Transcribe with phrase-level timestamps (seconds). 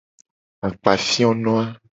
[0.67, 1.65] Akpafiono a.